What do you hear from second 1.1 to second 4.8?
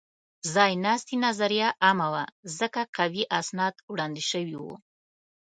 نظریه عامه وه؛ ځکه قوي اسناد وړاندې شوي وو.